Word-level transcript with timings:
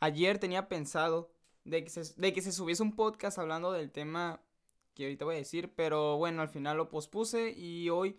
ayer 0.00 0.38
tenía 0.38 0.68
pensado 0.68 1.30
de 1.64 1.84
que, 1.84 1.90
se, 1.90 2.20
de 2.20 2.32
que 2.32 2.42
se 2.42 2.52
subiese 2.52 2.82
un 2.82 2.96
podcast 2.96 3.38
hablando 3.38 3.70
del 3.72 3.90
tema 3.92 4.40
que 4.94 5.04
ahorita 5.04 5.24
voy 5.24 5.36
a 5.36 5.38
decir, 5.38 5.72
pero 5.74 6.16
bueno, 6.16 6.42
al 6.42 6.48
final 6.48 6.76
lo 6.76 6.88
pospuse 6.88 7.52
y 7.56 7.88
hoy 7.90 8.18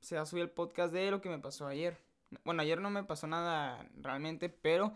se 0.00 0.16
va 0.16 0.22
a 0.22 0.26
subir 0.26 0.42
el 0.42 0.50
podcast 0.50 0.92
de 0.92 1.10
lo 1.10 1.20
que 1.20 1.28
me 1.28 1.38
pasó 1.38 1.66
ayer. 1.66 1.98
Bueno, 2.44 2.62
ayer 2.62 2.80
no 2.80 2.90
me 2.90 3.04
pasó 3.04 3.26
nada 3.26 3.88
realmente, 3.96 4.48
pero 4.48 4.94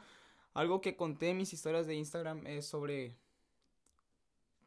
algo 0.52 0.80
que 0.80 0.96
conté 0.96 1.30
en 1.30 1.38
mis 1.38 1.52
historias 1.52 1.86
de 1.86 1.94
Instagram 1.94 2.46
es 2.46 2.66
sobre 2.66 3.16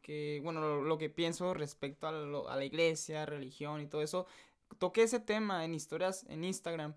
que, 0.02 0.40
bueno, 0.42 0.80
lo, 0.80 0.98
que 0.98 1.10
pienso 1.10 1.52
respecto 1.52 2.06
a, 2.06 2.10
a, 2.10 2.56
la 2.56 2.64
iglesia, 2.64 3.26
religión 3.26 3.80
y 3.80 3.86
todo 3.86 4.02
eso. 4.02 4.26
Toqué 4.78 5.02
ese 5.02 5.20
tema 5.20 5.64
en 5.64 5.74
historias 5.74 6.24
en 6.28 6.44
Instagram 6.44 6.94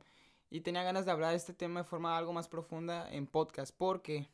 y 0.50 0.62
tenía 0.62 0.84
ganas 0.84 1.06
de 1.06 1.12
hablar 1.12 1.32
de 1.32 1.38
este 1.38 1.54
tema 1.54 1.82
de 1.82 1.86
forma 1.86 2.18
algo 2.18 2.34
más 2.34 2.48
profunda 2.48 3.12
en 3.12 3.28
podcast 3.28 3.76
porque 3.76 4.30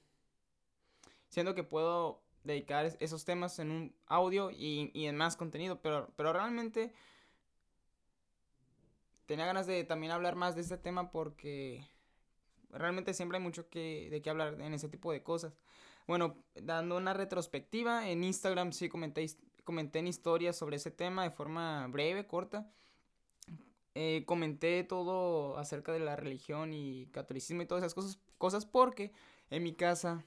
siento 1.29 1.55
que 1.55 1.63
puedo 1.63 2.21
dedicar 2.43 2.95
esos 2.99 3.25
temas 3.25 3.59
en 3.59 3.71
un 3.71 3.95
audio 4.07 4.51
y, 4.51 4.91
y 4.93 5.05
en 5.05 5.15
más 5.15 5.35
contenido, 5.35 5.81
pero, 5.81 6.11
pero 6.15 6.33
realmente 6.33 6.93
tenía 9.25 9.45
ganas 9.45 9.67
de 9.67 9.83
también 9.83 10.11
hablar 10.11 10.35
más 10.35 10.55
de 10.55 10.61
este 10.61 10.77
tema 10.77 11.11
porque 11.11 11.87
realmente 12.71 13.13
siempre 13.13 13.37
hay 13.37 13.43
mucho 13.43 13.69
que, 13.69 14.09
de 14.09 14.21
qué 14.21 14.29
hablar 14.29 14.59
en 14.59 14.73
ese 14.73 14.89
tipo 14.89 15.11
de 15.11 15.21
cosas. 15.21 15.53
Bueno, 16.07 16.35
dando 16.55 16.97
una 16.97 17.13
retrospectiva, 17.13 18.09
en 18.09 18.23
Instagram 18.23 18.71
sí 18.71 18.89
comenté, 18.89 19.27
comenté 19.63 19.99
en 19.99 20.07
historias 20.07 20.55
sobre 20.55 20.77
ese 20.77 20.89
tema 20.89 21.23
de 21.23 21.29
forma 21.29 21.85
breve, 21.87 22.25
corta. 22.25 22.71
Eh, 23.93 24.23
comenté 24.25 24.83
todo 24.83 25.57
acerca 25.57 25.91
de 25.91 25.99
la 25.99 26.15
religión 26.15 26.73
y 26.73 27.07
catolicismo 27.11 27.61
y 27.61 27.65
todas 27.67 27.83
esas 27.83 27.93
cosas, 27.93 28.19
cosas 28.39 28.65
porque 28.65 29.11
en 29.51 29.61
mi 29.61 29.73
casa 29.73 30.25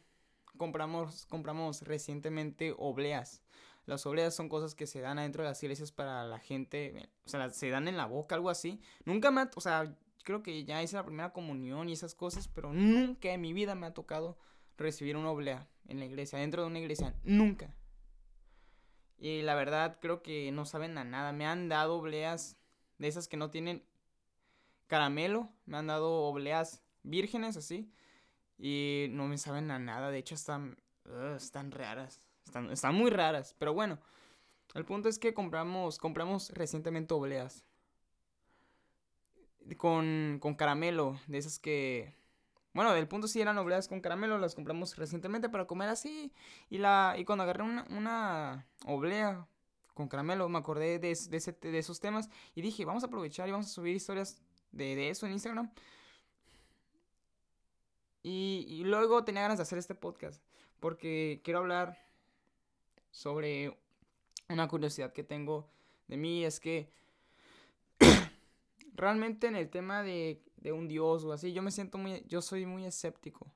compramos, 0.56 1.27
compramos 1.27 1.83
recientemente 1.83 2.74
obleas. 2.79 3.42
Las 3.84 4.06
obleas 4.06 4.34
son 4.34 4.48
cosas 4.48 4.75
que 4.75 4.86
se 4.86 5.00
dan 5.00 5.19
adentro 5.19 5.42
de 5.42 5.48
las 5.48 5.62
iglesias 5.62 5.91
para 5.91 6.25
la 6.25 6.39
gente, 6.39 7.11
o 7.25 7.28
sea, 7.28 7.50
se 7.50 7.69
dan 7.69 7.89
en 7.89 7.97
la 7.97 8.06
boca, 8.06 8.34
algo 8.34 8.48
así. 8.48 8.81
Nunca 9.05 9.31
me 9.31 9.42
o 9.55 9.61
sea, 9.61 9.97
creo 10.22 10.42
que 10.42 10.64
ya 10.64 10.83
hice 10.83 10.97
la 10.97 11.05
primera 11.05 11.33
comunión 11.33 11.89
y 11.89 11.92
esas 11.92 12.14
cosas, 12.14 12.47
pero 12.47 12.72
nunca 12.72 13.33
en 13.33 13.41
mi 13.41 13.53
vida 13.53 13.75
me 13.75 13.86
ha 13.86 13.94
tocado 13.94 14.39
recibir 14.77 15.17
una 15.17 15.31
oblea 15.31 15.69
en 15.89 15.98
la 15.98 16.05
iglesia, 16.05 16.39
dentro 16.39 16.62
de 16.62 16.69
una 16.69 16.78
iglesia, 16.78 17.14
nunca. 17.25 17.75
Y 19.19 19.42
la 19.42 19.55
verdad 19.55 19.98
creo 20.00 20.22
que 20.22 20.50
no 20.53 20.64
saben 20.64 20.97
a 20.98 21.05
nada. 21.05 21.33
Me 21.33 21.47
han 21.47 21.69
dado 21.69 21.94
obleas 21.94 22.56
de 22.98 23.09
esas 23.09 23.28
que 23.28 23.37
no 23.37 23.50
tienen 23.50 23.84
caramelo, 24.87 25.50
me 25.64 25.77
han 25.77 25.89
dado 25.89 26.22
obleas 26.22 26.83
vírgenes 27.03 27.56
así 27.56 27.92
y 28.58 29.06
no 29.11 29.27
me 29.27 29.39
saben 29.39 29.70
a 29.70 29.78
nada. 29.78 30.11
De 30.11 30.19
hecho 30.19 30.34
están 30.34 30.77
están 31.36 31.70
raras, 31.72 32.22
están, 32.45 32.70
están 32.70 32.94
muy 32.94 33.11
raras, 33.11 33.55
pero 33.59 33.75
bueno. 33.75 33.98
El 34.75 34.84
punto 34.84 35.09
es 35.09 35.19
que 35.19 35.34
compramos 35.34 35.98
compramos 35.98 36.50
recientemente 36.50 37.12
obleas 37.12 37.64
con, 39.77 40.39
con 40.41 40.55
caramelo, 40.55 41.20
de 41.27 41.39
esas 41.39 41.59
que 41.59 42.14
bueno, 42.75 42.94
del 42.94 43.06
punto 43.06 43.28
sí 43.28 43.41
eran 43.41 43.59
obleas 43.59 43.86
con 43.86 44.00
caramelo, 44.00 44.39
las 44.39 44.55
compramos 44.55 44.97
recientemente 44.97 45.50
para 45.50 45.66
comer 45.66 45.91
así. 45.91 46.33
Y 46.70 46.78
la 46.78 47.14
y 47.19 47.25
cuando 47.25 47.44
agarré 47.44 47.64
una, 47.64 47.84
una 47.91 48.66
oblea 48.87 49.47
con 49.94 50.09
caramelo, 50.09 50.48
me 50.48 50.59
acordé 50.59 50.98
de, 50.98 51.14
de, 51.14 51.70
de, 51.70 51.78
esos 51.78 52.00
temas 52.00 52.31
y 52.55 52.62
dije, 52.62 52.84
vamos 52.87 53.03
a 53.03 53.06
aprovechar 53.06 53.47
y 53.48 53.53
vamos 53.53 53.66
a 53.66 53.70
subir 53.70 53.94
historias 53.94 54.41
de, 54.70 54.97
de 54.97 55.11
eso 55.11 55.27
en 55.27 55.33
Instagram. 55.33 55.70
Y, 58.23 58.83
luego 58.84 59.25
tenía 59.25 59.42
ganas 59.42 59.59
de 59.59 59.62
hacer 59.62 59.78
este 59.78 59.95
podcast 59.95 60.42
porque 60.78 61.41
quiero 61.45 61.61
hablar 61.61 61.98
sobre 63.11 63.77
una 64.48 64.69
curiosidad 64.69 65.12
que 65.12 65.25
tengo 65.25 65.69
de 66.09 66.17
mí, 66.17 66.45
es 66.45 66.61
que 66.61 66.91
realmente 68.94 69.47
en 69.47 69.56
el 69.56 69.71
tema 69.71 70.03
de, 70.03 70.43
de 70.56 70.72
un 70.72 70.88
dios 70.88 71.25
o 71.25 71.32
así, 71.32 71.53
yo 71.53 71.62
me 71.62 71.71
siento 71.71 71.99
muy, 71.99 72.25
yo 72.27 72.43
soy 72.43 72.66
muy 72.66 72.84
escéptico. 72.84 73.53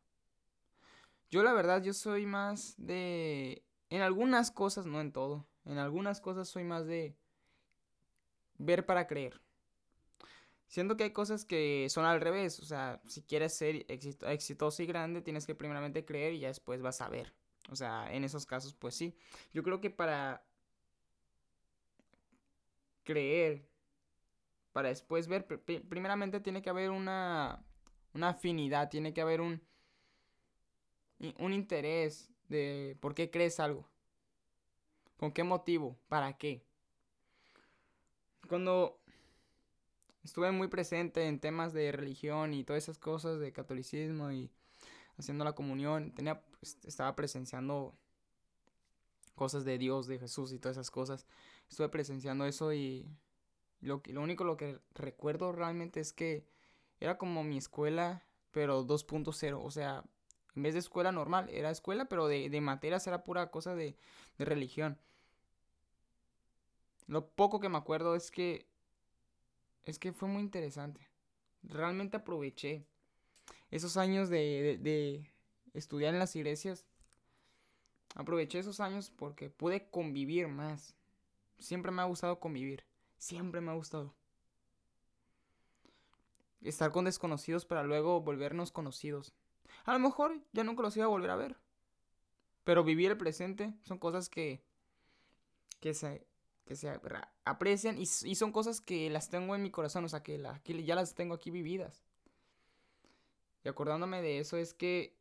Yo 1.31 1.43
la 1.43 1.53
verdad, 1.53 1.83
yo 1.83 1.93
soy 1.93 2.27
más 2.27 2.75
de, 2.79 3.65
en 3.91 4.03
algunas 4.03 4.51
cosas, 4.51 4.87
no 4.87 5.01
en 5.01 5.13
todo, 5.13 5.47
en 5.65 5.79
algunas 5.79 6.21
cosas 6.21 6.49
soy 6.49 6.65
más 6.65 6.87
de 6.87 7.17
ver 8.59 8.87
para 8.87 9.07
creer. 9.07 9.41
Siento 10.69 10.97
que 10.97 11.05
hay 11.05 11.13
cosas 11.13 11.45
que 11.45 11.87
son 11.91 12.05
al 12.05 12.21
revés, 12.21 12.59
o 12.61 12.65
sea, 12.65 13.01
si 13.07 13.23
quieres 13.23 13.55
ser 13.55 13.87
exitoso 13.89 14.83
y 14.83 14.87
grande, 14.87 15.23
tienes 15.23 15.47
que 15.47 15.55
primeramente 15.55 16.05
creer 16.05 16.35
y 16.35 16.41
ya 16.41 16.49
después 16.49 16.83
vas 16.83 17.01
a 17.01 17.09
ver. 17.09 17.33
O 17.71 17.77
sea, 17.77 18.13
en 18.13 18.25
esos 18.25 18.47
casos, 18.47 18.75
pues 18.75 18.95
sí. 18.95 19.17
Yo 19.53 19.63
creo 19.63 19.81
que 19.81 19.91
para 19.91 20.45
creer 23.05 23.65
para 24.77 24.91
después 24.91 25.27
ver, 25.27 25.47
primeramente 25.47 26.39
tiene 26.39 26.61
que 26.61 26.69
haber 26.69 26.91
una, 26.91 27.65
una 28.13 28.29
afinidad, 28.29 28.91
tiene 28.91 29.15
que 29.15 29.23
haber 29.23 29.41
un, 29.41 29.63
un 31.39 31.55
interés 31.55 32.31
de 32.51 32.95
por 33.01 33.15
qué 33.15 33.31
crees 33.31 33.59
algo, 33.59 33.89
con 35.17 35.33
qué 35.33 35.45
motivo, 35.45 35.97
para 36.09 36.37
qué. 36.37 36.63
Cuando 38.51 39.01
estuve 40.27 40.51
muy 40.51 40.67
presente 40.67 41.27
en 41.27 41.39
temas 41.39 41.73
de 41.73 41.93
religión 41.93 42.53
y 42.53 42.65
todas 42.65 42.83
esas 42.83 42.99
cosas 42.99 43.39
de 43.39 43.53
catolicismo 43.53 44.33
y 44.33 44.51
haciendo 45.19 45.45
la 45.45 45.55
comunión, 45.55 46.13
tenía, 46.13 46.43
pues, 46.59 46.79
estaba 46.85 47.15
presenciando 47.15 47.95
cosas 49.37 49.65
de 49.65 49.79
Dios, 49.79 50.09
de 50.09 50.19
Jesús 50.19 50.53
y 50.53 50.59
todas 50.59 50.77
esas 50.77 50.91
cosas. 50.91 51.27
Estuve 51.71 51.89
presenciando 51.89 52.45
eso 52.45 52.73
y 52.73 53.09
lo, 53.81 54.03
lo 54.07 54.21
único 54.21 54.43
lo 54.43 54.57
que 54.57 54.81
recuerdo 54.95 55.53
realmente 55.53 56.01
es 56.01 56.13
que 56.13 56.45
era 56.99 57.19
como 57.19 57.45
mi 57.45 57.57
escuela, 57.57 58.25
pero 58.51 58.85
2.0. 58.85 59.61
O 59.63 59.71
sea, 59.71 60.03
en 60.57 60.63
vez 60.65 60.75
de 60.75 60.81
escuela 60.81 61.13
normal, 61.13 61.49
era 61.51 61.71
escuela, 61.71 62.07
pero 62.07 62.27
de, 62.27 62.51
de 62.51 62.61
materias 62.61 63.07
era 63.07 63.23
pura 63.23 63.51
cosa 63.53 63.77
de, 63.77 63.97
de 64.39 64.45
religión. 64.45 64.99
Lo 67.07 67.29
poco 67.29 67.61
que 67.61 67.69
me 67.69 67.79
acuerdo 67.79 68.17
es 68.17 68.33
que. 68.33 68.67
Es 69.87 70.01
que 70.01 70.13
fue 70.13 70.29
muy 70.29 70.43
interesante. 70.43 71.09
Realmente 71.63 72.19
aproveché 72.19 72.85
esos 73.71 73.97
años 73.97 74.29
de, 74.29 74.79
de, 74.83 75.31
estudiar 75.75 76.13
en 76.13 76.19
las 76.19 76.35
iglesias. 76.35 76.85
Aproveché 78.17 78.59
esos 78.59 78.81
años 78.81 79.11
porque 79.11 79.49
pude 79.49 79.89
convivir 79.89 80.49
más. 80.49 80.97
Siempre 81.59 81.93
me 81.93 82.03
ha 82.03 82.07
gustado 82.07 82.41
convivir. 82.41 82.85
Siempre 83.17 83.61
me 83.61 83.71
ha 83.71 83.75
gustado. 83.75 84.13
Estar 86.63 86.91
con 86.91 87.05
desconocidos 87.05 87.65
para 87.65 87.85
luego 87.85 88.21
volvernos 88.21 88.73
conocidos. 88.73 89.35
A 89.85 89.93
lo 89.93 90.01
mejor 90.01 90.41
ya 90.53 90.65
nunca 90.65 90.83
los 90.83 90.97
iba 90.97 91.07
a 91.07 91.09
volver 91.09 91.31
a 91.31 91.37
ver. 91.37 91.57
Pero 92.65 92.83
vivir 92.83 93.13
el 93.13 93.17
presente 93.17 93.73
son 93.83 93.99
cosas 93.99 94.29
que. 94.29 94.65
que 95.79 95.95
se. 95.95 96.27
Que 96.67 96.77
se 96.77 96.91
aprecian 97.45 97.97
y, 97.97 98.07
son 98.07 98.53
cosas 98.53 98.81
que 98.81 99.09
las 99.09 99.31
tengo 99.31 99.55
en 99.55 99.63
mi 99.63 99.71
corazón. 99.71 100.05
O 100.05 100.09
sea, 100.09 100.23
que, 100.23 100.37
la, 100.37 100.61
ya 100.65 100.95
las 100.97 101.15
tengo 101.15 101.35
aquí 101.35 101.51
vividas. 101.51 102.03
Y 103.65 103.69
acordándome 103.69 104.21
de 104.21 104.41
eso 104.41 104.57
es 104.57 104.75
que. 104.75 105.17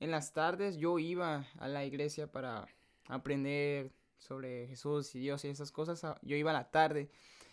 En 0.00 0.10
las 0.10 0.32
tardes 0.32 0.76
yo 0.76 0.98
iba 0.98 1.46
a 1.56 1.68
la 1.68 1.84
iglesia 1.84 2.30
para 2.30 2.66
aprender 3.06 3.92
sobre 4.18 4.66
Jesús 4.66 5.14
y 5.14 5.20
Dios 5.20 5.44
y 5.44 5.48
esas 5.48 5.70
cosas, 5.70 6.02
yo 6.20 6.36
iba 6.36 6.50
a 6.50 6.54
la 6.54 6.70
tarde 6.70 7.10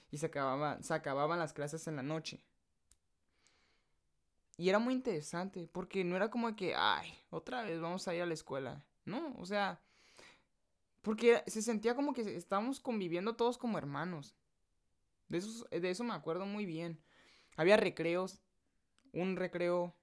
y 0.10 0.18
se, 0.18 0.26
acababa, 0.26 0.82
se 0.82 0.94
acababan 0.94 1.40
las 1.40 1.54
clases 1.54 1.88
en 1.88 1.96
la 1.96 2.04
noche. 2.04 2.44
Y 4.58 4.70
era 4.70 4.80
muy 4.80 4.94
interesante, 4.96 5.70
porque 5.72 6.04
no 6.04 6.16
era 6.16 6.30
como 6.30 6.54
que, 6.56 6.74
ay, 6.76 7.14
otra 7.30 7.62
vez 7.62 7.80
vamos 7.80 8.08
a 8.08 8.16
ir 8.16 8.22
a 8.22 8.26
la 8.26 8.34
escuela. 8.34 8.84
No, 9.06 9.34
o 9.38 9.46
sea, 9.46 9.80
porque 11.02 11.44
se 11.48 11.62
sentía 11.62 11.96
como 11.96 12.14
que 12.14 12.22
estábamos 12.36 12.80
conviviendo 12.80 13.36
todos 13.36 13.58
como 13.58 13.78
hermanos. 13.78 14.36
De 15.28 15.38
eso, 15.40 15.66
de 15.70 15.90
eso 15.90 16.04
me 16.04 16.14
acuerdo 16.14 16.46
muy 16.46 16.66
bien. 16.66 17.02
Había 17.56 17.78
recreos, 17.78 18.42
un 19.14 19.36
recreo 19.36 19.96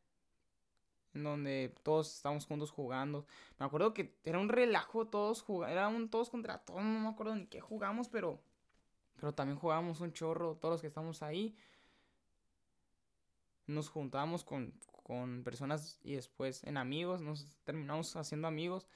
en 1.14 1.24
donde 1.24 1.74
todos 1.82 2.14
estábamos 2.14 2.46
juntos 2.46 2.70
jugando. 2.70 3.26
Me 3.58 3.66
acuerdo 3.66 3.94
que 3.94 4.16
era 4.24 4.38
un 4.38 4.48
relajo 4.48 5.06
todos 5.06 5.42
jugando, 5.42 5.72
era 5.72 6.08
todos 6.10 6.30
contra 6.30 6.58
todos, 6.58 6.82
no 6.82 7.00
me 7.00 7.08
acuerdo 7.08 7.34
ni 7.34 7.46
qué 7.46 7.60
jugamos, 7.60 8.08
pero 8.08 8.40
pero 9.18 9.34
también 9.34 9.58
jugábamos 9.58 10.00
un 10.00 10.12
chorro 10.12 10.56
todos 10.56 10.74
los 10.74 10.80
que 10.80 10.86
estamos 10.86 11.22
ahí. 11.22 11.56
Nos 13.66 13.88
juntábamos 13.88 14.44
con, 14.44 14.72
con 15.02 15.42
personas 15.44 15.98
y 16.02 16.14
después 16.14 16.62
en 16.64 16.76
amigos, 16.76 17.20
nos 17.20 17.48
terminamos 17.64 18.14
haciendo 18.16 18.48
amigos. 18.48 18.86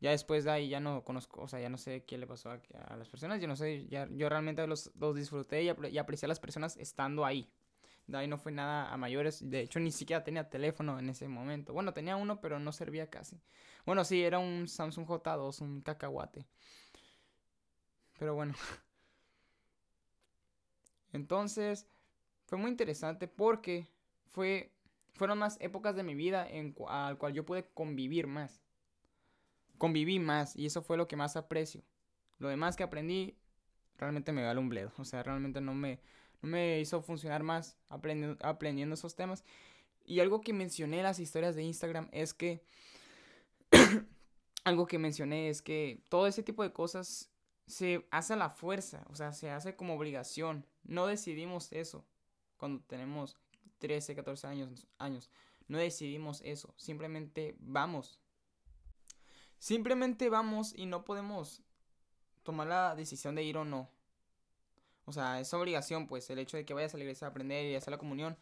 Ya 0.00 0.10
después 0.10 0.44
de 0.44 0.50
ahí 0.50 0.68
ya 0.68 0.80
no 0.80 1.04
conozco, 1.04 1.42
o 1.42 1.48
sea, 1.48 1.60
ya 1.60 1.68
no 1.68 1.76
sé 1.76 2.04
qué 2.04 2.16
le 2.16 2.26
pasó 2.26 2.50
a, 2.50 2.96
las 2.96 3.08
personas, 3.08 3.40
yo 3.40 3.46
no 3.46 3.54
sé, 3.56 3.86
ya, 3.86 4.08
yo 4.10 4.30
realmente 4.30 4.66
los, 4.66 4.90
los 4.98 5.14
disfruté 5.14 5.62
y, 5.62 5.70
y 5.90 5.98
aprecié 5.98 6.26
a 6.26 6.28
las 6.28 6.40
personas 6.40 6.78
estando 6.78 7.24
ahí 7.26 7.50
De 8.06 8.16
ahí 8.16 8.26
no 8.26 8.38
fue 8.38 8.52
nada 8.52 8.92
a 8.92 8.96
mayores. 8.96 9.48
De 9.50 9.60
hecho, 9.60 9.78
ni 9.80 9.92
siquiera 9.92 10.24
tenía 10.24 10.48
teléfono 10.48 10.98
en 10.98 11.10
ese 11.10 11.28
momento. 11.28 11.72
Bueno, 11.74 11.92
tenía 11.92 12.16
uno, 12.16 12.40
pero 12.40 12.58
no 12.58 12.72
servía 12.72 13.10
casi. 13.10 13.40
Bueno, 13.86 14.04
sí, 14.04 14.22
era 14.22 14.38
un 14.38 14.68
Samsung 14.68 15.06
J2, 15.06 15.60
un 15.60 15.80
cacahuate. 15.82 16.46
Pero 18.18 18.34
bueno. 18.34 18.54
Entonces, 21.12 21.86
fue 22.46 22.58
muy 22.58 22.70
interesante 22.70 23.28
porque 23.28 23.86
fue, 24.28 24.72
fueron 25.14 25.38
más 25.38 25.56
épocas 25.60 25.94
de 25.96 26.02
mi 26.02 26.14
vida 26.14 26.48
en 26.48 26.74
al 26.88 27.18
cual 27.18 27.32
yo 27.32 27.44
pude 27.44 27.68
convivir 27.74 28.26
más. 28.26 28.60
Conviví 29.80 30.18
más 30.18 30.54
y 30.56 30.66
eso 30.66 30.82
fue 30.82 30.98
lo 30.98 31.08
que 31.08 31.16
más 31.16 31.36
aprecio. 31.36 31.82
Lo 32.38 32.48
demás 32.48 32.76
que 32.76 32.82
aprendí 32.82 33.34
realmente 33.96 34.30
me 34.30 34.44
vale 34.44 34.60
un 34.60 34.68
bledo. 34.68 34.92
O 34.98 35.06
sea, 35.06 35.22
realmente 35.22 35.62
no 35.62 35.72
me, 35.72 36.00
no 36.42 36.50
me 36.50 36.80
hizo 36.80 37.00
funcionar 37.00 37.42
más 37.42 37.78
aprendiendo, 37.88 38.36
aprendiendo 38.46 38.92
esos 38.92 39.16
temas. 39.16 39.42
Y 40.04 40.20
algo 40.20 40.42
que 40.42 40.52
mencioné 40.52 40.98
en 40.98 41.04
las 41.04 41.18
historias 41.18 41.56
de 41.56 41.62
Instagram 41.62 42.10
es 42.12 42.34
que... 42.34 42.62
algo 44.64 44.86
que 44.86 44.98
mencioné 44.98 45.48
es 45.48 45.62
que 45.62 46.02
todo 46.10 46.26
ese 46.26 46.42
tipo 46.42 46.62
de 46.62 46.74
cosas 46.74 47.30
se 47.66 48.06
hace 48.10 48.34
a 48.34 48.36
la 48.36 48.50
fuerza, 48.50 49.06
o 49.08 49.16
sea, 49.16 49.32
se 49.32 49.48
hace 49.48 49.76
como 49.76 49.94
obligación. 49.94 50.66
No 50.84 51.06
decidimos 51.06 51.72
eso 51.72 52.04
cuando 52.58 52.82
tenemos 52.82 53.38
13, 53.78 54.14
14 54.14 54.46
años, 54.46 54.86
años. 54.98 55.30
No 55.68 55.78
decidimos 55.78 56.42
eso, 56.44 56.74
simplemente 56.76 57.56
vamos. 57.60 58.19
Simplemente 59.60 60.30
vamos 60.30 60.72
y 60.74 60.86
no 60.86 61.04
podemos 61.04 61.62
tomar 62.42 62.66
la 62.66 62.96
decisión 62.96 63.34
de 63.34 63.44
ir 63.44 63.58
o 63.58 63.64
no. 63.64 63.90
O 65.04 65.12
sea, 65.12 65.38
es 65.38 65.52
obligación, 65.52 66.06
pues, 66.06 66.30
el 66.30 66.38
hecho 66.38 66.56
de 66.56 66.64
que 66.64 66.74
vayas 66.74 66.94
a 66.94 66.96
la 66.96 67.04
iglesia 67.04 67.26
a 67.26 67.30
aprender 67.30 67.66
y 67.66 67.74
hacer 67.74 67.90
la 67.92 67.98
comunión. 67.98 68.38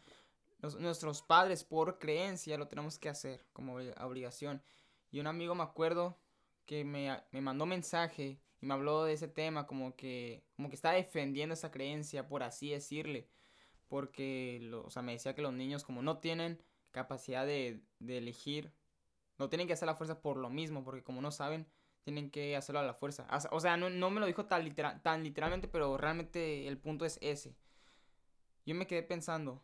nuestros 0.79 1.21
padres, 1.21 1.63
por 1.65 1.99
creencia, 1.99 2.57
lo 2.57 2.69
tenemos 2.69 2.97
que 2.97 3.09
hacer 3.09 3.45
como 3.53 3.75
obligación. 3.75 4.63
Y 5.11 5.19
un 5.19 5.27
amigo 5.27 5.55
me 5.55 5.63
acuerdo 5.63 6.17
que 6.65 6.85
me, 6.85 7.21
me 7.31 7.41
mandó 7.41 7.65
mensaje 7.65 8.39
y 8.61 8.65
me 8.65 8.73
habló 8.73 9.03
de 9.03 9.13
ese 9.13 9.27
tema 9.27 9.67
como 9.67 9.95
que 9.95 10.43
como 10.55 10.69
que 10.69 10.75
está 10.75 10.91
defendiendo 10.91 11.53
esa 11.53 11.71
creencia 11.71 12.27
por 12.27 12.43
así 12.43 12.69
decirle 12.69 13.27
porque 13.87 14.69
o 14.85 14.91
sea 14.91 15.01
me 15.01 15.13
decía 15.13 15.33
que 15.33 15.41
los 15.41 15.53
niños 15.53 15.83
como 15.83 16.01
no 16.01 16.19
tienen 16.19 16.61
capacidad 16.91 17.45
de, 17.45 17.81
de 17.99 18.17
elegir 18.19 18.71
no 19.39 19.49
tienen 19.49 19.67
que 19.67 19.73
hacer 19.73 19.87
la 19.87 19.95
fuerza 19.95 20.21
por 20.21 20.37
lo 20.37 20.49
mismo 20.49 20.83
porque 20.83 21.03
como 21.03 21.21
no 21.21 21.31
saben 21.31 21.67
tienen 22.03 22.29
que 22.29 22.55
hacerlo 22.55 22.79
a 22.79 22.83
la 22.83 22.93
fuerza 22.93 23.27
o 23.51 23.59
sea 23.59 23.77
no, 23.77 23.89
no 23.89 24.09
me 24.09 24.19
lo 24.19 24.25
dijo 24.25 24.45
tan, 24.45 24.73
tan 25.01 25.23
literalmente 25.23 25.67
pero 25.67 25.97
realmente 25.97 26.67
el 26.67 26.77
punto 26.77 27.05
es 27.05 27.17
ese 27.21 27.55
yo 28.65 28.75
me 28.75 28.87
quedé 28.87 29.03
pensando 29.03 29.63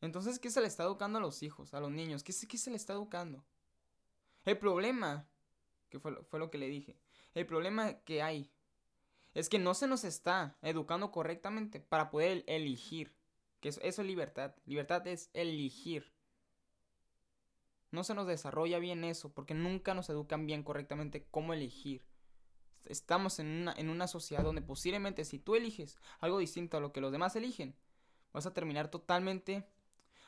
entonces 0.00 0.38
qué 0.38 0.50
se 0.50 0.60
le 0.60 0.66
está 0.66 0.82
educando 0.82 1.18
a 1.18 1.22
los 1.22 1.42
hijos 1.42 1.72
a 1.72 1.80
los 1.80 1.90
niños 1.90 2.22
qué, 2.22 2.34
qué 2.48 2.58
se 2.58 2.70
le 2.70 2.76
está 2.76 2.92
educando 2.92 3.44
el 4.44 4.58
problema 4.58 5.26
que 5.88 5.98
fue, 5.98 6.22
fue 6.24 6.38
lo 6.38 6.50
que 6.50 6.58
le 6.58 6.68
dije 6.68 6.98
el 7.34 7.46
problema 7.46 7.94
que 8.00 8.22
hay 8.22 8.52
es 9.34 9.48
que 9.48 9.58
no 9.58 9.74
se 9.74 9.86
nos 9.86 10.04
está 10.04 10.56
educando 10.62 11.10
correctamente 11.10 11.80
para 11.80 12.10
poder 12.10 12.44
elegir. 12.46 13.14
Que 13.60 13.68
eso, 13.70 13.80
es 13.82 13.98
libertad. 13.98 14.54
Libertad 14.66 15.06
es 15.06 15.30
elegir. 15.32 16.12
No 17.92 18.02
se 18.04 18.14
nos 18.14 18.26
desarrolla 18.26 18.78
bien 18.78 19.04
eso 19.04 19.32
porque 19.32 19.54
nunca 19.54 19.94
nos 19.94 20.08
educan 20.08 20.46
bien 20.46 20.64
correctamente 20.64 21.26
cómo 21.30 21.52
elegir. 21.52 22.04
Estamos 22.86 23.38
en 23.38 23.46
una, 23.46 23.74
en 23.76 23.90
una 23.90 24.08
sociedad 24.08 24.42
donde 24.42 24.62
posiblemente 24.62 25.24
si 25.24 25.38
tú 25.38 25.54
eliges 25.54 25.98
algo 26.18 26.38
distinto 26.38 26.76
a 26.76 26.80
lo 26.80 26.92
que 26.92 27.00
los 27.00 27.12
demás 27.12 27.36
eligen, 27.36 27.76
vas 28.32 28.46
a 28.46 28.54
terminar 28.54 28.90
totalmente 28.90 29.64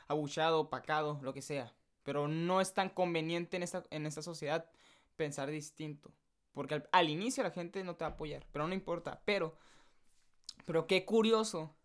abuchado, 0.07 0.61
opacado, 0.61 1.19
lo 1.21 1.33
que 1.33 1.41
sea. 1.41 1.73
Pero 2.03 2.27
no 2.27 2.61
es 2.61 2.73
tan 2.73 2.89
conveniente 2.89 3.57
en 3.57 3.63
esta, 3.63 3.83
en 3.89 4.05
esta 4.05 4.21
sociedad 4.21 4.69
pensar 5.15 5.49
distinto. 5.49 6.13
Porque 6.51 6.83
al, 6.91 7.09
inicio 7.09 7.43
la 7.43 7.51
gente 7.51 7.83
no 7.83 7.95
te 7.95 8.05
va 8.05 8.11
a 8.11 8.13
apoyar, 8.13 8.45
pero 8.51 8.67
no 8.67 8.73
importa. 8.73 9.21
Pero, 9.25 9.57
pero 10.65 10.87
qué 10.87 11.03
curioso 11.03 11.75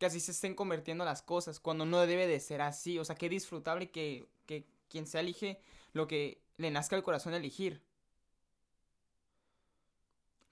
que 0.00 0.06
así 0.06 0.18
se 0.18 0.32
estén 0.32 0.54
convirtiendo 0.54 1.04
las 1.04 1.20
cosas 1.20 1.60
cuando 1.60 1.84
no 1.84 2.00
debe 2.06 2.26
de 2.26 2.40
ser 2.40 2.62
así. 2.62 2.98
O 2.98 3.04
sea, 3.04 3.16
qué 3.16 3.28
disfrutable 3.28 3.90
que, 3.90 4.26
que 4.46 4.66
quien 4.88 5.06
se 5.06 5.20
elige 5.20 5.60
lo 5.92 6.08
que 6.08 6.40
le 6.56 6.70
nazca 6.70 6.96
el 6.96 7.02
corazón 7.02 7.34
elegir. 7.34 7.82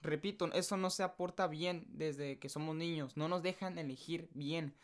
Repito, 0.03 0.53
eso 0.53 0.77
no 0.77 0.91
se 0.91 1.01
aporta 1.01 1.47
bien 1.47 1.83
desde 1.87 2.37
que 2.37 2.47
somos 2.47 2.75
niños. 2.75 3.17
No 3.17 3.27
nos 3.27 3.41
dejan 3.41 3.79
elegir 3.79 4.29
bien. 4.35 4.75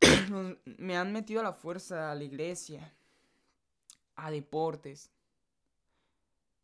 me 0.64 0.96
han 0.96 1.12
metido 1.12 1.40
a 1.40 1.44
la 1.44 1.52
fuerza 1.52 2.12
a 2.12 2.14
la 2.14 2.22
iglesia, 2.22 2.94
a 4.14 4.30
deportes, 4.30 5.10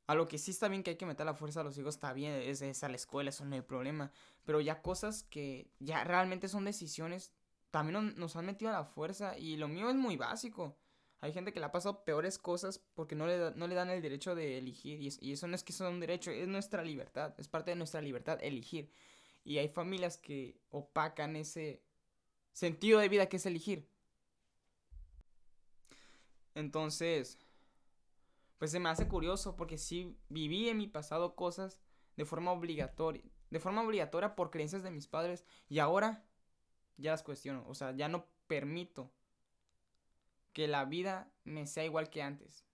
a 0.06 0.14
lo 0.14 0.28
que 0.28 0.38
sí 0.38 0.50
está 0.50 0.68
bien 0.68 0.82
que 0.82 0.90
hay 0.90 0.96
que 0.96 1.06
meter 1.06 1.24
la 1.24 1.34
fuerza 1.34 1.60
a 1.60 1.64
los 1.64 1.78
hijos, 1.78 1.94
está 1.94 2.12
bien, 2.12 2.34
es, 2.34 2.82
a 2.82 2.88
la 2.88 2.96
escuela, 2.96 3.30
eso 3.30 3.44
no 3.44 3.54
hay 3.54 3.62
problema. 3.62 4.10
Pero 4.44 4.60
ya 4.60 4.82
cosas 4.82 5.22
que 5.24 5.70
ya 5.78 6.04
realmente 6.04 6.48
son 6.48 6.64
decisiones, 6.64 7.32
también 7.70 8.14
nos 8.16 8.36
han 8.36 8.46
metido 8.46 8.70
a 8.70 8.74
la 8.74 8.84
fuerza 8.84 9.38
y 9.38 9.56
lo 9.56 9.68
mío 9.68 9.88
es 9.88 9.96
muy 9.96 10.16
básico. 10.16 10.76
Hay 11.20 11.32
gente 11.32 11.52
que 11.52 11.60
le 11.60 11.66
ha 11.66 11.72
pasado 11.72 12.04
peores 12.04 12.36
cosas 12.36 12.80
porque 12.94 13.14
no 13.14 13.28
le, 13.28 13.52
no 13.54 13.68
le 13.68 13.76
dan 13.76 13.90
el 13.90 14.02
derecho 14.02 14.34
de 14.34 14.58
elegir. 14.58 15.00
Y, 15.00 15.32
eso 15.32 15.46
no 15.46 15.54
es 15.54 15.62
que 15.62 15.72
sea 15.72 15.88
un 15.88 16.00
derecho, 16.00 16.32
es 16.32 16.48
nuestra 16.48 16.82
libertad. 16.82 17.32
Es 17.38 17.46
parte 17.46 17.70
de 17.70 17.76
nuestra 17.76 18.02
libertad 18.02 18.38
elegir. 18.42 18.90
Y 19.44 19.58
hay 19.58 19.68
familias 19.68 20.16
que 20.16 20.60
opacan 20.70 21.36
ese 21.36 21.80
sentido 22.52 22.98
de 22.98 23.08
vida 23.08 23.28
que 23.28 23.36
es 23.36 23.46
elegir. 23.46 23.88
Entonces, 26.56 27.38
pues 28.62 28.70
se 28.70 28.78
me 28.78 28.90
hace 28.90 29.08
curioso 29.08 29.56
porque 29.56 29.76
sí 29.76 30.16
viví 30.28 30.68
en 30.68 30.78
mi 30.78 30.86
pasado 30.86 31.34
cosas 31.34 31.80
de 32.16 32.24
forma 32.24 32.52
obligatoria, 32.52 33.24
de 33.50 33.58
forma 33.58 33.82
obligatoria 33.82 34.36
por 34.36 34.52
creencias 34.52 34.84
de 34.84 34.92
mis 34.92 35.08
padres 35.08 35.44
y 35.68 35.80
ahora 35.80 36.24
ya 36.96 37.10
las 37.10 37.24
cuestiono, 37.24 37.64
o 37.66 37.74
sea, 37.74 37.90
ya 37.90 38.06
no 38.06 38.28
permito 38.46 39.10
que 40.52 40.68
la 40.68 40.84
vida 40.84 41.28
me 41.42 41.66
sea 41.66 41.84
igual 41.84 42.08
que 42.08 42.22
antes. 42.22 42.64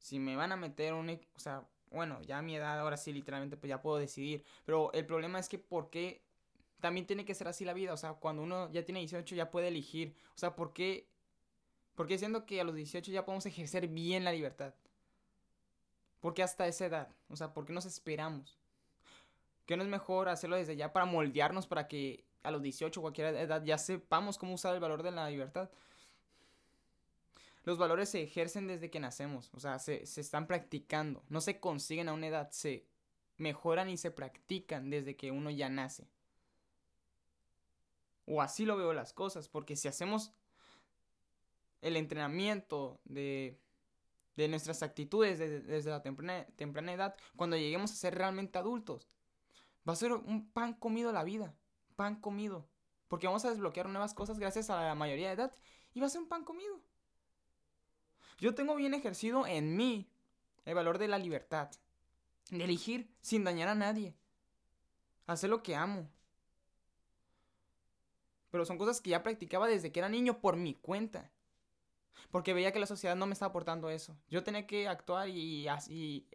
Si 0.00 0.18
me 0.18 0.36
van 0.36 0.52
a 0.52 0.56
meter 0.56 0.92
un, 0.92 1.18
o 1.34 1.40
sea, 1.40 1.66
bueno, 1.90 2.20
ya 2.20 2.36
a 2.36 2.42
mi 2.42 2.54
edad 2.54 2.78
ahora 2.78 2.98
sí 2.98 3.10
literalmente 3.10 3.56
pues 3.56 3.70
ya 3.70 3.80
puedo 3.80 3.96
decidir, 3.96 4.44
pero 4.66 4.92
el 4.92 5.06
problema 5.06 5.38
es 5.38 5.48
que 5.48 5.58
por 5.58 5.88
qué 5.88 6.22
también 6.78 7.06
tiene 7.06 7.24
que 7.24 7.34
ser 7.34 7.48
así 7.48 7.64
la 7.64 7.72
vida, 7.72 7.94
o 7.94 7.96
sea, 7.96 8.12
cuando 8.12 8.42
uno 8.42 8.70
ya 8.70 8.84
tiene 8.84 9.00
18 9.00 9.34
ya 9.34 9.50
puede 9.50 9.68
elegir, 9.68 10.14
o 10.34 10.38
sea, 10.38 10.54
¿por 10.54 10.74
qué 10.74 11.08
porque 11.98 12.16
siento 12.16 12.46
que 12.46 12.60
a 12.60 12.64
los 12.64 12.76
18 12.76 13.10
ya 13.10 13.24
podemos 13.24 13.44
ejercer 13.46 13.88
bien 13.88 14.22
la 14.22 14.30
libertad. 14.30 14.72
Porque 16.20 16.44
hasta 16.44 16.68
esa 16.68 16.86
edad, 16.86 17.08
o 17.28 17.34
sea, 17.34 17.52
¿por 17.52 17.66
qué 17.66 17.72
nos 17.72 17.86
esperamos? 17.86 18.56
¿Qué 19.66 19.76
no 19.76 19.82
es 19.82 19.88
mejor 19.88 20.28
hacerlo 20.28 20.54
desde 20.54 20.76
ya 20.76 20.92
para 20.92 21.06
moldearnos 21.06 21.66
para 21.66 21.88
que 21.88 22.24
a 22.44 22.52
los 22.52 22.62
18 22.62 23.00
o 23.00 23.02
cualquier 23.02 23.34
edad 23.34 23.64
ya 23.64 23.78
sepamos 23.78 24.38
cómo 24.38 24.54
usar 24.54 24.76
el 24.76 24.80
valor 24.80 25.02
de 25.02 25.10
la 25.10 25.28
libertad? 25.28 25.70
Los 27.64 27.78
valores 27.78 28.10
se 28.10 28.22
ejercen 28.22 28.68
desde 28.68 28.90
que 28.90 29.00
nacemos, 29.00 29.50
o 29.52 29.58
sea, 29.58 29.80
se, 29.80 30.06
se 30.06 30.20
están 30.20 30.46
practicando, 30.46 31.24
no 31.28 31.40
se 31.40 31.58
consiguen 31.58 32.08
a 32.08 32.12
una 32.12 32.28
edad, 32.28 32.52
se 32.52 32.86
mejoran 33.38 33.90
y 33.90 33.96
se 33.96 34.12
practican 34.12 34.88
desde 34.88 35.16
que 35.16 35.32
uno 35.32 35.50
ya 35.50 35.68
nace. 35.68 36.06
O 38.24 38.40
así 38.40 38.64
lo 38.64 38.76
veo 38.76 38.92
las 38.92 39.12
cosas, 39.12 39.48
porque 39.48 39.74
si 39.74 39.88
hacemos 39.88 40.30
el 41.80 41.96
entrenamiento 41.96 43.00
de, 43.04 43.58
de 44.38 44.46
nuestras 44.46 44.84
actitudes 44.84 45.38
desde, 45.40 45.90
la 45.90 46.00
temprana, 46.00 46.46
temprana 46.54 46.92
edad, 46.92 47.16
cuando 47.34 47.56
lleguemos 47.56 47.90
a 47.90 47.96
ser 47.96 48.14
realmente 48.14 48.56
adultos, 48.56 49.08
va 49.86 49.94
a 49.94 49.96
ser 49.96 50.12
un 50.12 50.48
pan 50.50 50.74
comido 50.74 51.10
la 51.10 51.24
vida, 51.24 51.56
pan 51.96 52.20
comido, 52.20 52.68
porque 53.08 53.26
vamos 53.26 53.44
a 53.44 53.50
desbloquear 53.50 53.88
nuevas 53.88 54.14
cosas 54.14 54.38
gracias 54.38 54.70
a 54.70 54.80
la 54.80 54.94
mayoría 54.94 55.26
de 55.26 55.34
edad 55.34 55.52
y 55.92 55.98
va 55.98 56.06
a 56.06 56.10
ser 56.10 56.20
un 56.20 56.28
pan 56.28 56.44
comido. 56.44 56.80
Yo 58.38 58.54
tengo 58.54 58.76
bien 58.76 58.94
ejercido 58.94 59.44
en 59.44 59.76
mí 59.76 60.08
el 60.64 60.76
valor 60.76 60.98
de 60.98 61.08
la 61.08 61.18
libertad, 61.18 61.70
de 62.50 62.62
elegir 62.62 63.10
sin 63.20 63.42
dañar 63.42 63.68
a 63.68 63.74
nadie, 63.74 64.14
hacer 65.26 65.50
lo 65.50 65.64
que 65.64 65.74
amo. 65.74 66.08
Pero 68.52 68.64
son 68.64 68.78
cosas 68.78 69.00
que 69.00 69.10
ya 69.10 69.24
practicaba 69.24 69.66
desde 69.66 69.90
que 69.90 69.98
era 69.98 70.08
niño 70.08 70.40
por 70.40 70.56
mi 70.56 70.74
cuenta 70.74 71.32
porque 72.30 72.54
veía 72.54 72.72
que 72.72 72.78
la 72.78 72.86
sociedad 72.86 73.16
no 73.16 73.26
me 73.26 73.32
estaba 73.32 73.50
aportando 73.50 73.90
eso. 73.90 74.16
Yo 74.30 74.42
tenía 74.42 74.66
que 74.66 74.88
actuar 74.88 75.28
y, 75.28 75.66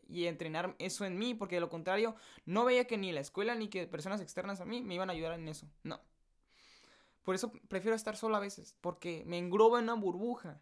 entrenar 0.09 0.75
eso 0.79 1.05
en 1.05 1.17
mí, 1.17 1.33
porque 1.33 1.55
de 1.55 1.61
lo 1.61 1.69
contrario, 1.69 2.15
no 2.45 2.65
veía 2.65 2.85
que 2.85 2.97
ni 2.97 3.11
la 3.11 3.19
escuela 3.19 3.55
ni 3.55 3.67
que 3.67 3.87
personas 3.87 4.21
externas 4.21 4.61
a 4.61 4.65
mí 4.65 4.81
me 4.81 4.95
iban 4.95 5.09
a 5.09 5.13
ayudar 5.13 5.33
en 5.33 5.47
eso. 5.47 5.69
No. 5.83 6.01
Por 7.23 7.35
eso 7.35 7.51
prefiero 7.69 7.95
estar 7.95 8.17
solo 8.17 8.35
a 8.35 8.39
veces, 8.39 8.75
porque 8.81 9.23
me 9.25 9.37
englobo 9.37 9.77
en 9.77 9.85
una 9.85 9.93
burbuja 9.93 10.61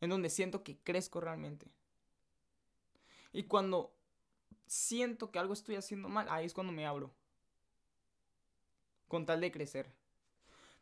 en 0.00 0.10
donde 0.10 0.30
siento 0.30 0.62
que 0.62 0.78
crezco 0.78 1.20
realmente. 1.20 1.70
Y 3.32 3.44
cuando 3.44 3.94
siento 4.66 5.30
que 5.30 5.38
algo 5.38 5.52
estoy 5.52 5.76
haciendo 5.76 6.08
mal, 6.08 6.26
ahí 6.30 6.46
es 6.46 6.54
cuando 6.54 6.72
me 6.72 6.86
abro. 6.86 7.14
con 9.08 9.24
tal 9.24 9.40
de 9.40 9.50
crecer. 9.50 9.90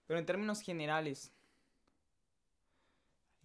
Pero 0.06 0.18
en 0.18 0.26
términos 0.26 0.60
generales, 0.60 1.32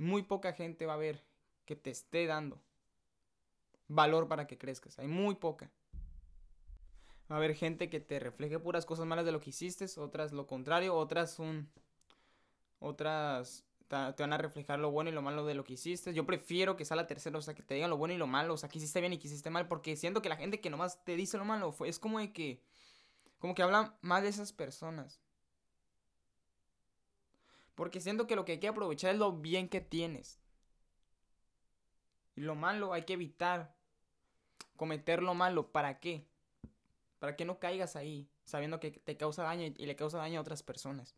muy 0.02 0.24
poca 0.24 0.54
gente 0.54 0.86
va 0.86 0.96
a 0.96 0.98
ver 0.98 1.24
que 1.66 1.76
te 1.76 1.90
esté 1.90 2.26
dando 2.26 2.62
valor 3.88 4.28
para 4.28 4.48
que 4.48 4.58
crezcas. 4.58 5.00
Hay 5.00 5.08
muy 5.08 5.36
poca. 5.36 5.70
Va 7.30 7.36
a 7.36 7.38
haber 7.38 7.56
gente 7.56 7.90
que 7.90 8.00
te 8.00 8.20
refleje 8.20 8.60
puras 8.60 8.86
cosas 8.86 9.06
malas 9.06 9.26
de 9.26 9.32
lo 9.32 9.40
que 9.40 9.52
hiciste, 9.52 9.86
otras 9.98 10.34
lo 10.34 10.48
contrario, 10.48 10.96
otras 10.96 11.40
un 11.40 11.70
otras 12.80 13.64
te 13.88 14.24
van 14.24 14.34
a 14.34 14.38
reflejar 14.38 14.80
lo 14.80 14.90
bueno 14.90 15.10
y 15.10 15.14
lo 15.14 15.22
malo 15.22 15.46
de 15.46 15.54
lo 15.54 15.64
que 15.64 15.74
hiciste. 15.74 16.14
Yo 16.14 16.26
prefiero 16.26 16.78
que 16.78 16.86
sea 16.86 16.96
la 16.96 17.08
tercera, 17.08 17.38
o 17.38 17.42
sea, 17.42 17.54
que 17.54 17.62
te 17.62 17.74
digan 17.74 17.90
lo 17.90 17.98
bueno 17.98 18.14
y 18.14 18.18
lo 18.18 18.26
malo, 18.26 18.54
o 18.54 18.58
sea, 18.58 18.70
que 18.70 18.78
hiciste 18.78 19.02
bien 19.02 19.14
y 19.14 19.18
que 19.18 19.28
hiciste 19.28 19.50
mal, 19.50 19.68
porque 19.68 19.96
siento 19.98 20.22
que 20.22 20.30
la 20.30 20.38
gente 20.38 20.62
que 20.62 20.70
nomás 20.70 21.04
te 21.04 21.16
dice 21.16 21.38
lo 21.38 21.46
malo 21.46 21.76
es 21.86 22.00
como 22.00 22.20
de 22.20 22.32
que, 22.32 22.64
como 23.40 23.54
que 23.54 23.64
habla 23.64 23.98
más 24.02 24.24
de 24.24 24.30
esas 24.30 24.54
personas. 24.54 25.20
Porque 27.82 28.00
siento 28.00 28.28
que 28.28 28.36
lo 28.36 28.46
que 28.46 28.52
hay 28.52 28.60
que 28.60 28.68
aprovechar 28.68 29.14
es 29.14 29.18
lo 29.18 29.32
bien 29.32 29.68
que 29.68 29.82
tienes. 29.82 30.40
Y 32.36 32.42
lo 32.42 32.54
malo 32.54 32.94
hay 32.94 33.06
que 33.06 33.14
evitar 33.14 33.76
cometer 34.76 35.24
lo 35.24 35.34
malo. 35.34 35.72
¿Para 35.72 36.00
qué? 36.00 36.28
Para 37.18 37.36
que 37.36 37.44
no 37.44 37.58
caigas 37.58 37.96
ahí, 37.96 38.30
sabiendo 38.44 38.80
que 38.80 38.92
te 38.92 39.18
causa 39.18 39.42
daño 39.42 39.74
y 39.76 39.86
le 39.88 39.96
causa 39.96 40.20
daño 40.20 40.38
a 40.38 40.42
otras 40.44 40.62
personas. 40.62 41.16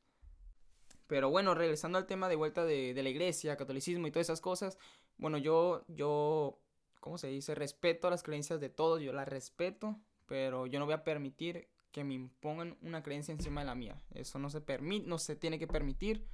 Pero 1.08 1.29
bueno, 1.29 1.53
regresando 1.53 1.98
al 1.98 2.08
tema 2.08 2.29
de 2.29 2.38
vuelta 2.38 2.63
de, 2.63 2.93
la 2.96 3.10
iglesia, 3.10 3.58
catolicismo 3.58 4.08
y 4.08 4.12
todas 4.12 4.27
esas 4.27 4.39
cosas, 4.39 4.77
bueno, 5.17 5.38
yo, 5.38 5.84
yo, 5.89 6.62
¿cómo 7.01 7.17
se 7.17 7.27
dice? 7.27 7.55
Respeto 7.55 8.10
las 8.10 8.24
creencias 8.24 8.62
de 8.62 8.70
todos, 8.70 9.01
yo 9.01 9.12
las 9.12 9.27
respeto, 9.27 10.00
pero 10.27 10.65
yo 10.65 10.79
no 10.79 10.86
voy 10.86 10.93
a 10.93 11.03
permitir 11.03 11.67
que 11.91 12.05
me 12.05 12.13
impongan 12.13 12.77
una 12.82 13.03
creencia 13.03 13.34
encima 13.34 13.60
de 13.60 13.67
la 13.67 13.75
mía. 13.75 14.01
Eso 14.13 14.39
no 14.39 14.50
se 14.50 14.62
permite, 14.62 15.08
no 15.08 15.17
se 15.17 15.36
tiene 15.36 15.60
que 15.60 15.67
permitir. 15.67 16.25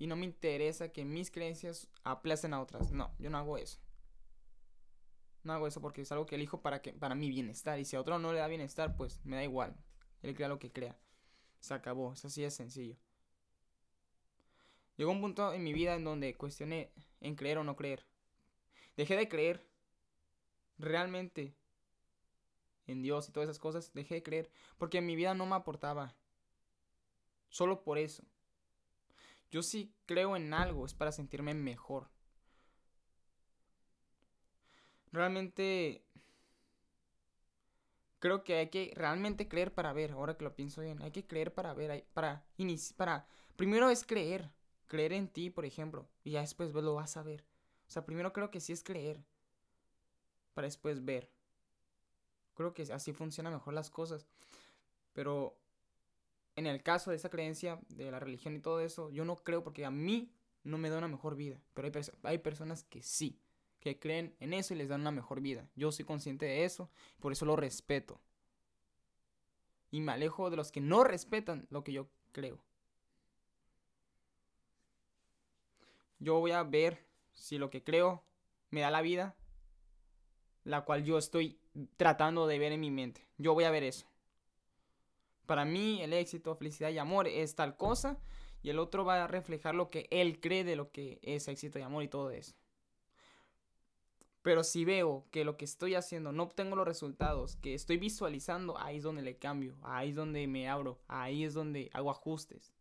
Y 0.00 0.06
no 0.06 0.16
me 0.16 0.24
interesa 0.24 0.88
que 0.88 1.04
mis 1.04 1.30
creencias 1.30 1.86
aplacen 2.04 2.54
a 2.54 2.62
otras. 2.62 2.90
No, 2.90 3.14
yo 3.18 3.28
no 3.28 3.36
hago 3.36 3.58
eso. 3.58 3.78
No 5.42 5.52
hago 5.52 5.66
eso 5.66 5.82
porque 5.82 6.00
es 6.00 6.10
algo 6.10 6.24
que 6.24 6.36
elijo 6.36 6.62
para, 6.62 6.80
que, 6.80 6.94
para 6.94 7.14
mi 7.14 7.28
bienestar. 7.28 7.78
Y 7.78 7.84
si 7.84 7.96
a 7.96 8.00
otro 8.00 8.18
no 8.18 8.32
le 8.32 8.38
da 8.38 8.48
bienestar, 8.48 8.96
pues 8.96 9.20
me 9.26 9.36
da 9.36 9.44
igual. 9.44 9.76
Él 10.22 10.34
crea 10.34 10.48
lo 10.48 10.58
que 10.58 10.72
crea. 10.72 10.98
Se 11.58 11.74
acabó, 11.74 12.14
es 12.14 12.24
así 12.24 12.40
de 12.40 12.50
sencillo. 12.50 12.96
Llegó 14.96 15.10
un 15.10 15.20
punto 15.20 15.52
en 15.52 15.62
mi 15.62 15.74
vida 15.74 15.94
en 15.94 16.04
donde 16.04 16.34
cuestioné 16.34 16.94
en 17.20 17.36
creer 17.36 17.58
o 17.58 17.64
no 17.64 17.76
creer. 17.76 18.06
Dejé 18.96 19.16
de 19.16 19.28
creer 19.28 19.68
realmente 20.78 21.54
en 22.86 23.02
Dios 23.02 23.28
y 23.28 23.32
todas 23.32 23.50
esas 23.50 23.58
cosas. 23.58 23.92
Dejé 23.92 24.14
de 24.14 24.22
creer 24.22 24.50
porque 24.78 25.02
mi 25.02 25.14
vida 25.14 25.34
no 25.34 25.44
me 25.44 25.56
aportaba. 25.56 26.16
Solo 27.50 27.84
por 27.84 27.98
eso. 27.98 28.24
Yo 29.50 29.62
sí 29.62 29.92
creo 30.06 30.36
en 30.36 30.54
algo, 30.54 30.86
es 30.86 30.94
para 30.94 31.12
sentirme 31.12 31.54
mejor. 31.54 32.08
Realmente 35.12 36.04
creo 38.20 38.44
que 38.44 38.56
hay 38.56 38.68
que 38.68 38.92
realmente 38.94 39.48
creer 39.48 39.74
para 39.74 39.92
ver, 39.92 40.12
ahora 40.12 40.36
que 40.36 40.44
lo 40.44 40.54
pienso 40.54 40.82
bien, 40.82 41.02
hay 41.02 41.10
que 41.10 41.26
creer 41.26 41.52
para 41.52 41.74
ver, 41.74 42.06
para 42.14 42.44
iniciar, 42.58 42.96
para, 42.96 43.26
primero 43.56 43.90
es 43.90 44.04
creer, 44.04 44.50
creer 44.86 45.12
en 45.12 45.28
ti, 45.28 45.50
por 45.50 45.64
ejemplo, 45.64 46.08
y 46.22 46.32
ya 46.32 46.42
después 46.42 46.72
lo 46.72 46.94
vas 46.94 47.16
a 47.16 47.22
ver. 47.22 47.44
O 47.88 47.90
sea, 47.90 48.04
primero 48.06 48.32
creo 48.32 48.50
que 48.50 48.60
sí 48.60 48.72
es 48.72 48.84
creer, 48.84 49.24
para 50.54 50.66
después 50.66 51.04
ver. 51.04 51.30
Creo 52.54 52.74
que 52.74 52.82
así 52.92 53.12
funcionan 53.12 53.54
mejor 53.54 53.74
las 53.74 53.90
cosas. 53.90 54.26
Pero 55.12 55.56
en 56.56 56.66
el 56.66 56.82
caso 56.82 57.10
de 57.10 57.16
esa 57.16 57.30
creencia, 57.30 57.80
de 57.88 58.10
la 58.10 58.20
religión 58.20 58.54
y 58.54 58.60
todo 58.60 58.80
eso, 58.80 59.10
yo 59.10 59.24
no 59.24 59.36
creo 59.36 59.62
porque 59.62 59.84
a 59.84 59.90
mí 59.90 60.32
no 60.62 60.78
me 60.78 60.90
da 60.90 60.98
una 60.98 61.08
mejor 61.08 61.36
vida. 61.36 61.60
Pero 61.74 61.90
hay, 62.22 62.38
personas 62.38 62.84
que 62.84 63.02
sí 63.02 63.40
que 63.80 63.98
creen 63.98 64.34
en 64.40 64.52
eso 64.52 64.74
y 64.74 64.76
les 64.76 64.88
dan 64.88 65.00
una 65.00 65.10
mejor 65.10 65.40
vida. 65.40 65.68
Yo 65.74 65.90
soy 65.90 66.04
consciente 66.04 66.46
de 66.46 66.64
eso, 66.64 66.90
por 67.18 67.32
eso 67.32 67.46
lo 67.46 67.56
respeto. 67.56 68.20
Y 69.90 70.00
me 70.00 70.12
alejo 70.12 70.50
de 70.50 70.56
los 70.56 70.70
que 70.70 70.80
no 70.80 71.02
respetan 71.02 71.66
lo 71.70 71.82
que 71.82 71.92
yo 71.92 72.08
creo. 72.32 72.62
Yo 76.18 76.38
voy 76.38 76.50
a 76.50 76.62
ver 76.62 77.06
si 77.32 77.56
lo 77.56 77.70
que 77.70 77.82
creo 77.82 78.22
me 78.70 78.82
da 78.82 78.90
la 78.90 79.00
vida, 79.00 79.34
la 80.64 80.84
cual 80.84 81.04
yo 81.04 81.16
estoy 81.16 81.58
tratando 81.96 82.46
de 82.46 82.58
ver 82.58 82.72
en 82.72 82.80
mi 82.80 82.90
mente. 82.90 83.26
Yo 83.38 83.54
voy 83.54 83.64
a 83.64 83.70
ver 83.70 83.82
eso. 83.82 84.09
Para 85.50 85.64
mí 85.64 86.00
el 86.00 86.12
éxito, 86.12 86.54
felicidad 86.54 86.90
y 86.90 86.98
amor 86.98 87.26
es 87.26 87.56
tal 87.56 87.76
cosa 87.76 88.16
y 88.62 88.70
el 88.70 88.78
otro 88.78 89.04
va 89.04 89.24
a 89.24 89.26
reflejar 89.26 89.74
lo 89.74 89.90
que 89.90 90.06
él 90.12 90.38
cree 90.38 90.62
de 90.62 90.76
lo 90.76 90.92
que 90.92 91.18
es 91.24 91.48
éxito 91.48 91.76
y 91.76 91.82
amor 91.82 92.04
y 92.04 92.08
todo 92.08 92.30
eso. 92.30 92.54
Pero 94.42 94.62
si 94.62 94.84
veo 94.84 95.26
que 95.32 95.44
lo 95.44 95.56
que 95.56 95.64
estoy 95.64 95.96
haciendo 95.96 96.30
no 96.30 96.44
obtengo 96.44 96.76
los 96.76 96.86
resultados 96.86 97.56
que 97.56 97.74
estoy 97.74 97.96
visualizando, 97.96 98.78
ahí 98.78 98.98
es 98.98 99.02
donde 99.02 99.22
le 99.22 99.38
cambio, 99.38 99.76
ahí 99.82 100.10
es 100.10 100.14
donde 100.14 100.46
me 100.46 100.68
abro, 100.68 101.00
ahí 101.08 101.42
es 101.42 101.52
donde 101.52 101.90
hago 101.94 102.12
ajustes. 102.12 102.72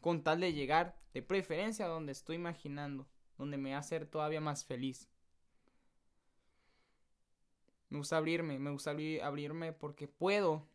Con 0.00 0.22
tal 0.22 0.38
de 0.38 0.52
llegar 0.52 0.94
de 1.14 1.22
preferencia 1.22 1.86
a 1.86 1.88
donde 1.88 2.12
estoy 2.12 2.36
imaginando, 2.36 3.08
donde 3.36 3.58
me 3.58 3.72
va 3.72 3.78
a 3.78 4.06
todavía 4.06 4.40
más 4.40 4.64
feliz. 4.64 5.08
Me 7.88 7.98
gusta 7.98 8.16
abrirme, 8.16 8.60
me 8.60 8.70
gusta 8.70 8.92
abrirme 8.92 9.72
porque 9.72 10.06
puedo 10.06 10.70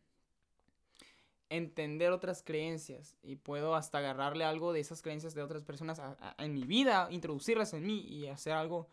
entender 1.49 2.11
otras 2.11 2.43
creencias 2.43 3.17
y 3.23 3.35
puedo 3.35 3.75
hasta 3.75 3.99
agarrarle 3.99 4.43
algo 4.43 4.73
de 4.73 4.79
esas 4.79 5.01
creencias 5.01 5.33
de 5.33 5.43
otras 5.43 5.63
personas 5.63 6.01
en 6.37 6.53
mi 6.53 6.63
vida, 6.63 7.07
introducirlas 7.11 7.73
en 7.73 7.85
mí 7.85 7.99
y 7.99 8.27
hacer 8.27 8.53
algo 8.53 8.87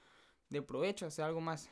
de 0.50 0.62
provecho, 0.62 1.06
hacer 1.06 1.24
algo 1.24 1.40
más. 1.40 1.70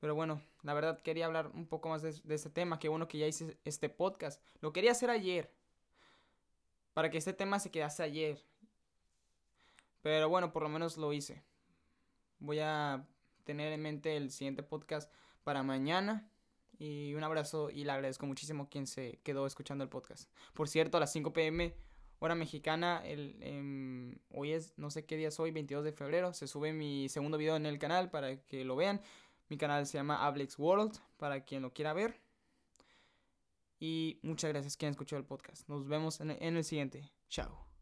Pero 0.00 0.14
bueno, 0.14 0.40
la 0.62 0.74
verdad 0.74 1.00
quería 1.00 1.26
hablar 1.26 1.50
un 1.54 1.66
poco 1.66 1.88
más 1.88 2.02
de, 2.02 2.10
este 2.10 2.50
tema. 2.50 2.78
Qué 2.78 2.88
bueno 2.88 3.08
que 3.08 3.18
ya 3.18 3.26
hice 3.26 3.58
este 3.64 3.88
podcast. 3.88 4.42
Lo 4.60 4.72
quería 4.72 4.92
hacer 4.92 5.10
ayer. 5.10 5.50
Para 6.92 7.10
que 7.10 7.18
este 7.18 7.32
tema 7.32 7.58
se 7.58 7.70
quedase 7.70 8.02
ayer. 8.02 8.42
Pero 10.02 10.28
bueno, 10.28 10.52
por 10.52 10.62
lo 10.62 10.68
menos 10.68 10.96
lo 10.96 11.12
hice. 11.12 11.42
Voy 12.38 12.60
a 12.60 13.06
tener 13.44 13.72
en 13.72 13.82
mente 13.82 14.16
el 14.16 14.30
siguiente 14.30 14.62
podcast 14.62 15.12
para 15.44 15.62
mañana. 15.62 16.30
Y 16.78 17.14
un 17.14 17.24
abrazo 17.24 17.70
y 17.70 17.84
le 17.84 17.92
agradezco 17.92 18.26
muchísimo 18.26 18.64
a 18.64 18.68
quien 18.68 18.86
se 18.86 19.20
quedó 19.22 19.46
escuchando 19.46 19.84
el 19.84 19.90
podcast. 19.90 20.30
Por 20.54 20.68
cierto, 20.68 20.96
a 20.96 21.00
las 21.00 21.12
5 21.12 21.32
pm 21.32 21.74
hora 22.18 22.34
mexicana. 22.34 23.02
El, 23.04 23.36
em, 23.40 24.18
hoy 24.30 24.52
es, 24.52 24.72
no 24.76 24.90
sé 24.90 25.04
qué 25.04 25.16
día 25.16 25.28
es 25.28 25.40
hoy, 25.40 25.50
22 25.50 25.84
de 25.84 25.92
febrero. 25.92 26.32
Se 26.32 26.46
sube 26.46 26.72
mi 26.72 27.08
segundo 27.08 27.38
video 27.38 27.56
en 27.56 27.66
el 27.66 27.78
canal 27.78 28.10
para 28.10 28.36
que 28.42 28.64
lo 28.64 28.76
vean. 28.76 29.00
Mi 29.48 29.56
canal 29.56 29.86
se 29.86 29.98
llama 29.98 30.26
Ablex 30.26 30.58
World 30.58 30.98
para 31.16 31.44
quien 31.44 31.62
lo 31.62 31.72
quiera 31.72 31.92
ver. 31.92 32.20
Y 33.78 34.20
muchas 34.22 34.50
gracias 34.50 34.76
quien 34.76 34.90
escuchó 34.90 35.16
el 35.16 35.24
podcast. 35.24 35.68
Nos 35.68 35.86
vemos 35.86 36.20
en 36.20 36.30
el 36.30 36.64
siguiente. 36.64 37.12
Chao. 37.28 37.75